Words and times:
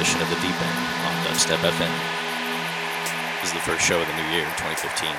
edition 0.00 0.22
of 0.22 0.30
The 0.30 0.36
Deep 0.36 0.56
End 0.56 0.78
on 1.04 1.12
Dubstep 1.28 1.60
FM. 1.60 1.92
This 3.42 3.50
is 3.50 3.52
the 3.52 3.60
first 3.60 3.84
show 3.84 4.00
of 4.00 4.08
the 4.08 4.16
new 4.16 4.28
year, 4.32 4.48
2015. 4.56 5.12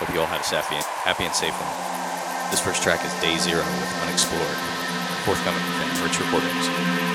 Hope 0.00 0.08
you 0.14 0.20
all 0.20 0.26
had 0.26 0.40
a 0.40 0.44
happy, 0.44 0.76
happy 1.04 1.24
and 1.24 1.34
safe 1.34 1.52
one. 1.52 2.50
This 2.50 2.58
first 2.58 2.82
track 2.82 3.04
is 3.04 3.12
Day 3.20 3.36
Zero 3.36 3.60
with 3.60 3.92
Unexplored, 4.00 4.56
forthcoming 5.28 5.60
from 5.76 6.02
Rich 6.02 6.18
Recordings. 6.18 7.11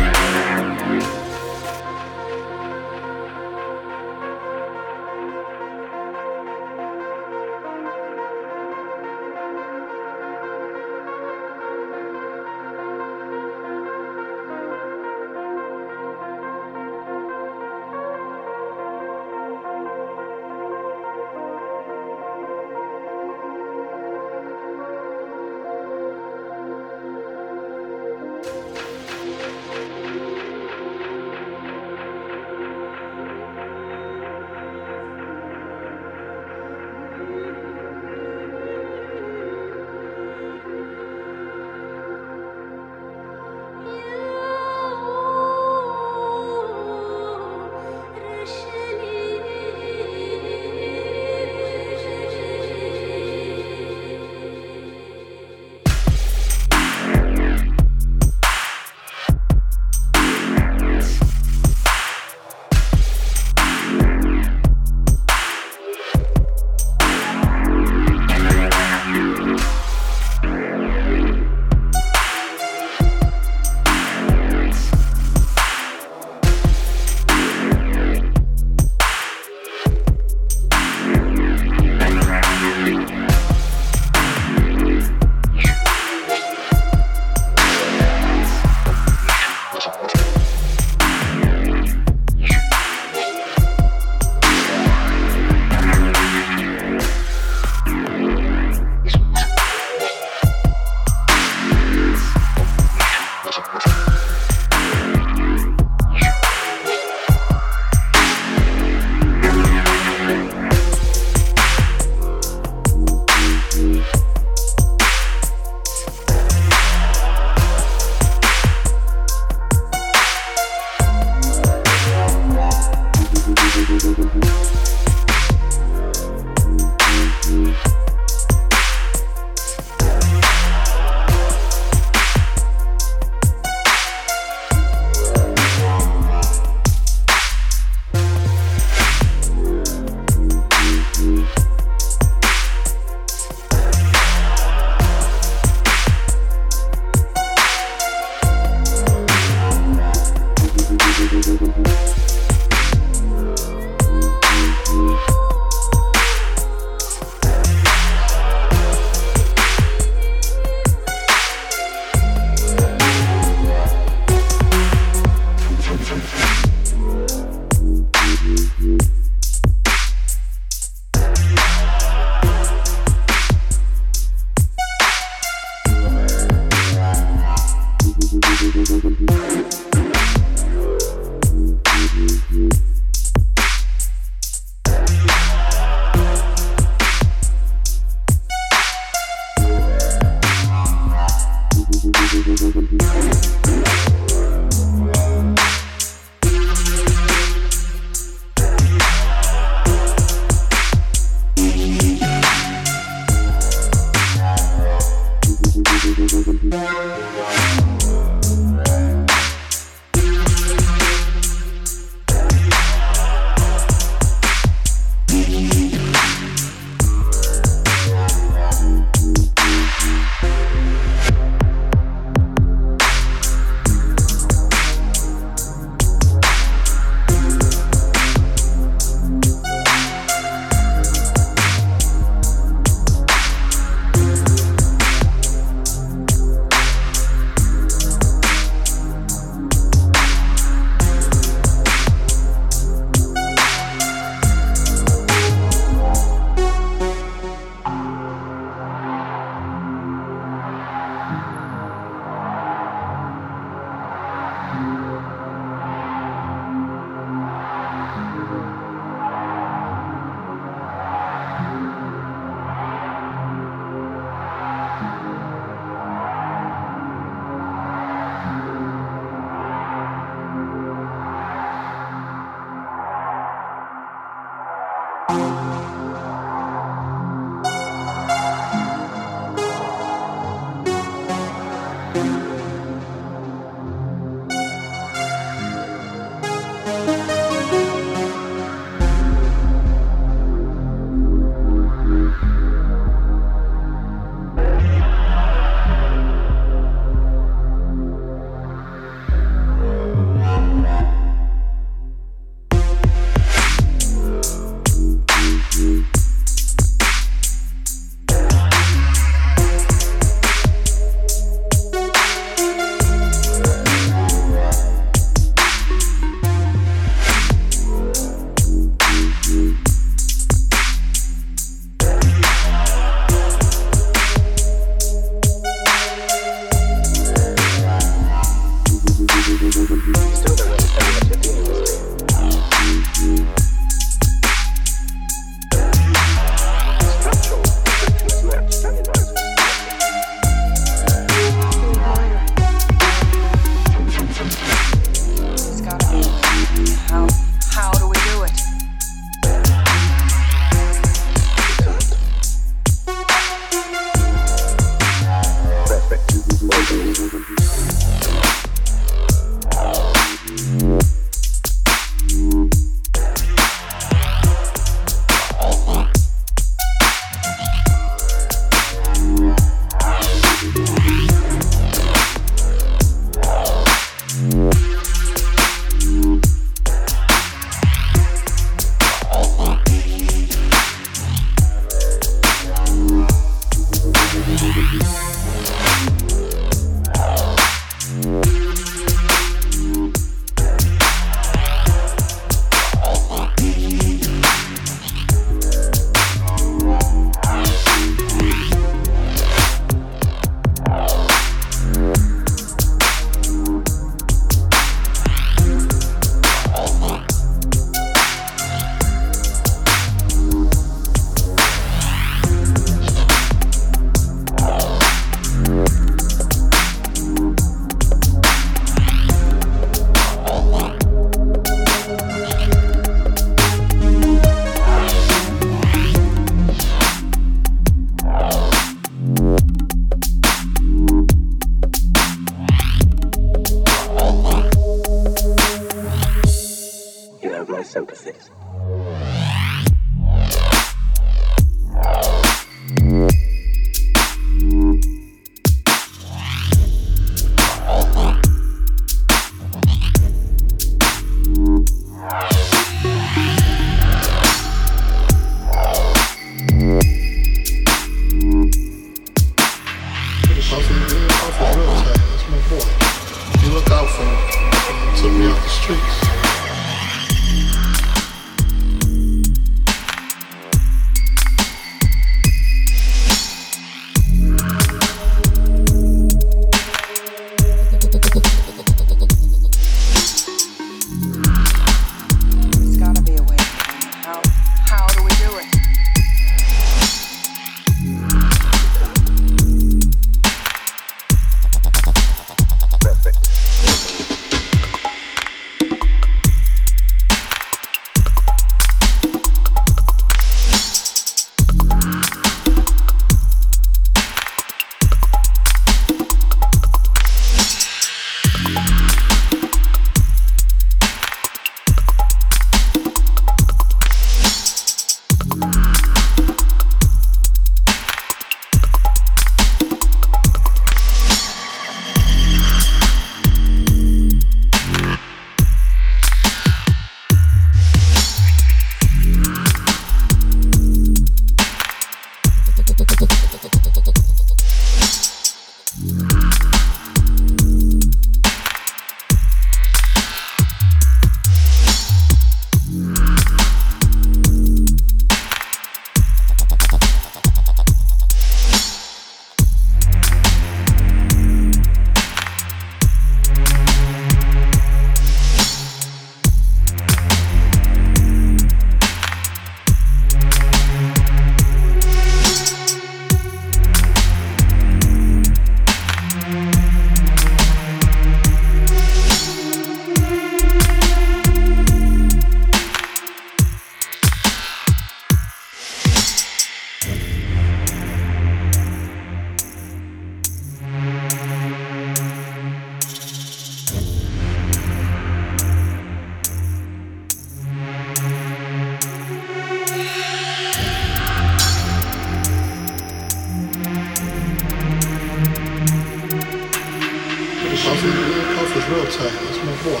Real 598.90 599.04
tight. 599.04 599.32
That's 599.44 599.58
my 599.58 599.76
boy. 599.84 600.00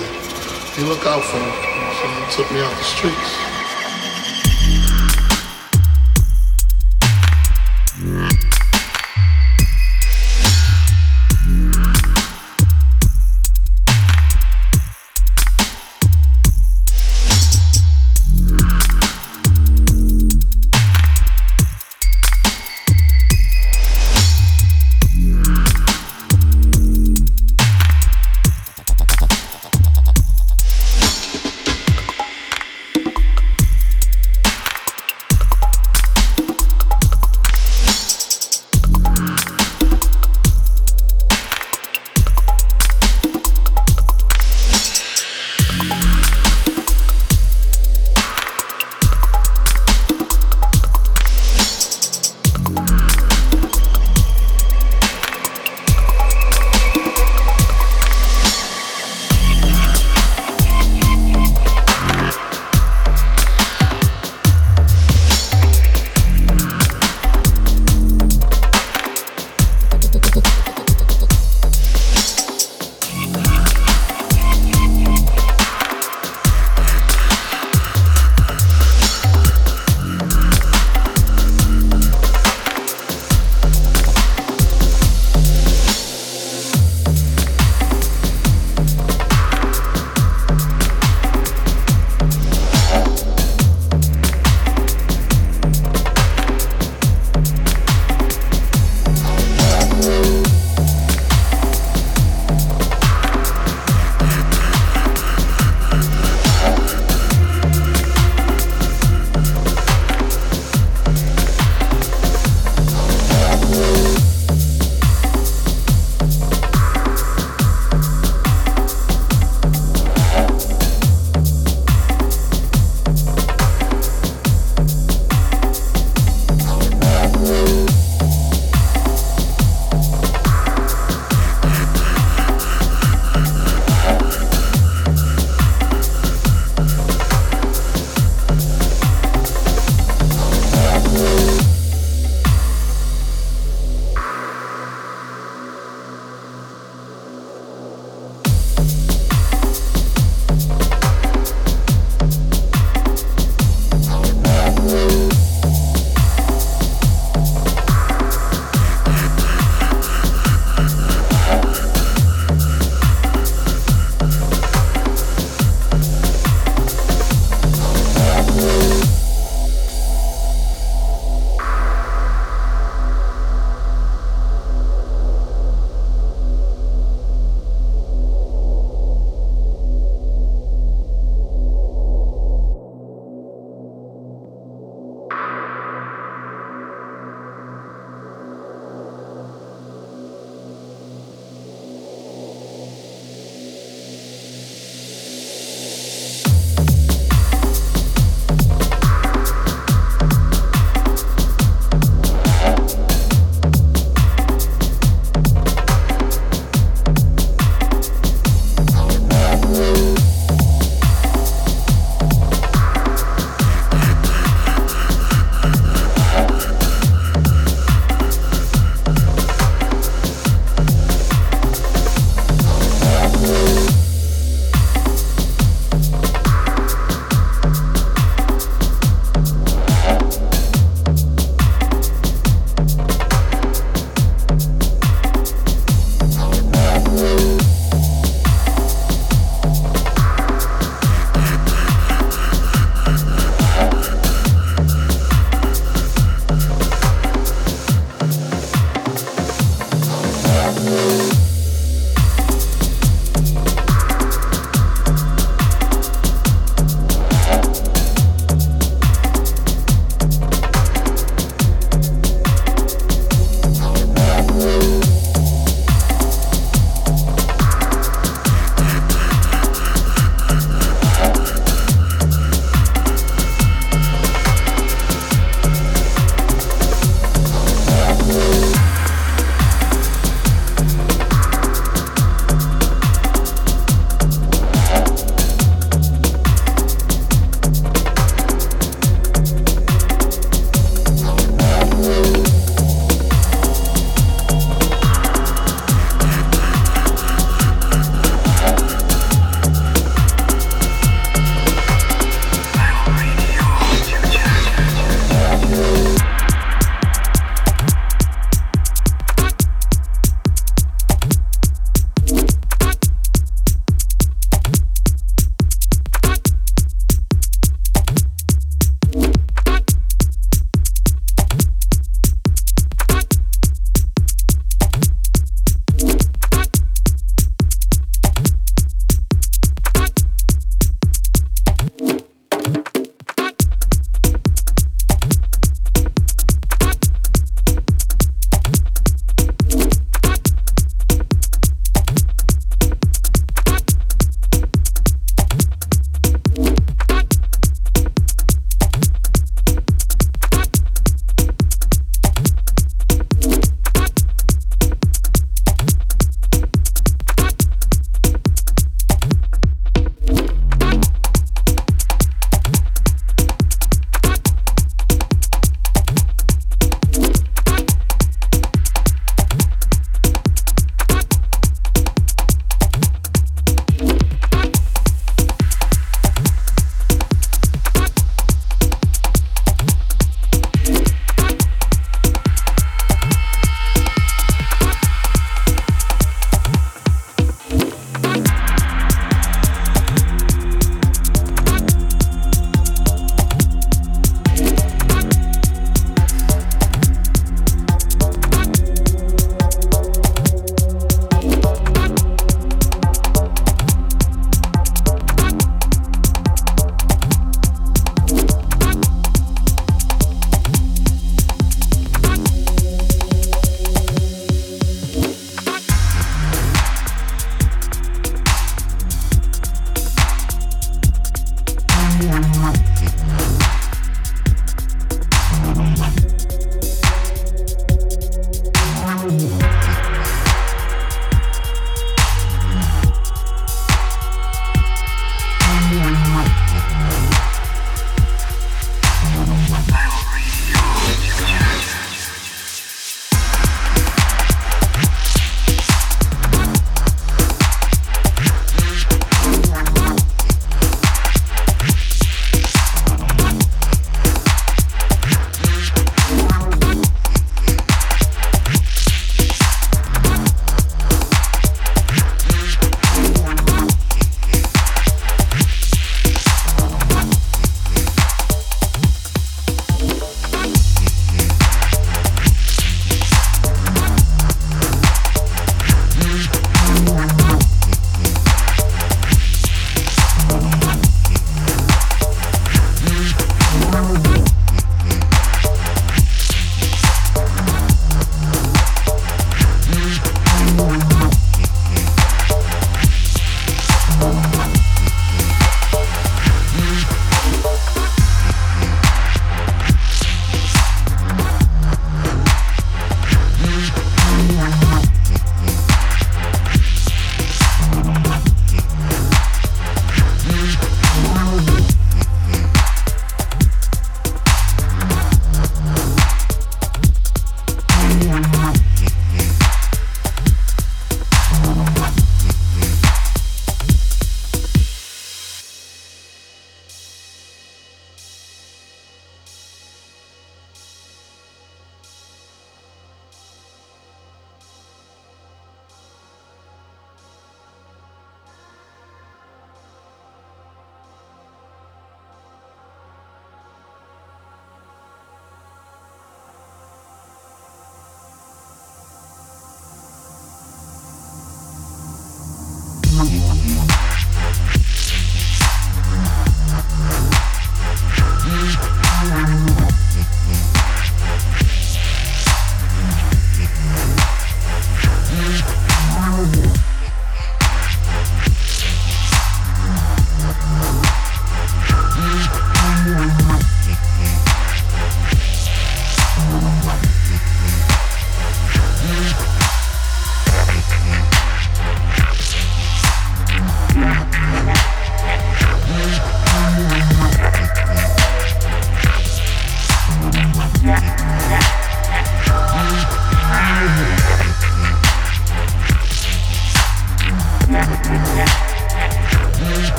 You 0.80 0.88
look 0.88 1.04
out 1.04 1.22
for 1.22 1.36
know 1.36 1.50
what 1.50 2.30
He 2.30 2.36
took 2.36 2.50
me 2.52 2.60
out 2.60 2.70
the 2.70 2.84
streets. 2.84 3.57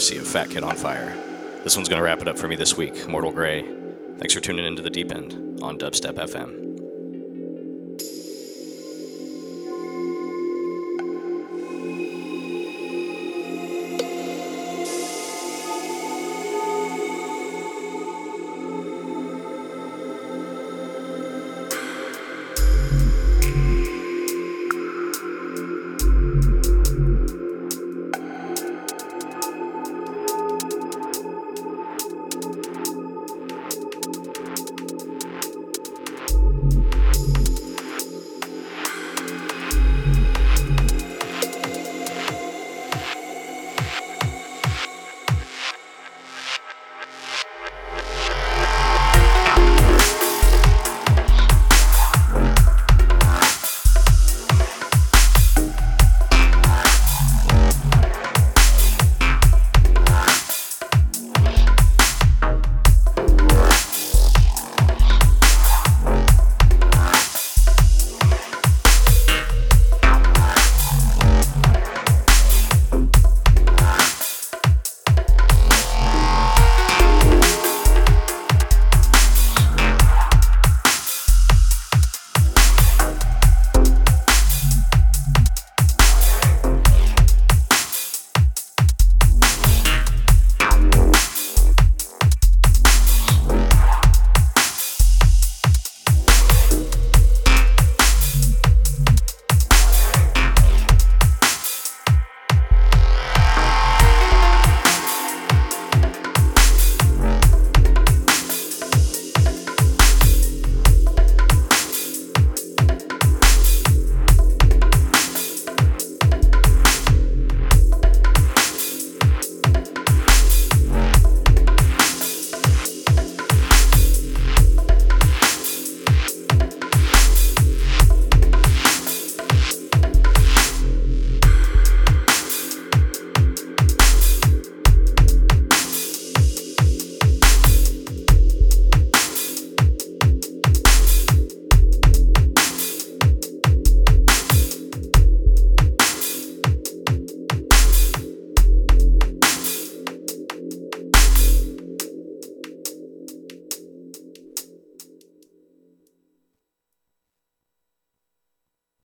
Courtesy 0.00 0.16
of 0.16 0.26
Fat 0.26 0.48
Kid 0.48 0.62
on 0.62 0.76
Fire. 0.76 1.14
This 1.62 1.76
one's 1.76 1.90
going 1.90 1.98
to 1.98 2.02
wrap 2.02 2.22
it 2.22 2.28
up 2.28 2.38
for 2.38 2.48
me 2.48 2.56
this 2.56 2.74
week. 2.74 3.06
Mortal 3.06 3.30
Grey. 3.30 3.70
Thanks 4.16 4.32
for 4.32 4.40
tuning 4.40 4.64
into 4.64 4.80
the 4.80 4.88
deep 4.88 5.12
end 5.12 5.60
on 5.62 5.78
Dubstep 5.78 6.14
FM. 6.14 6.59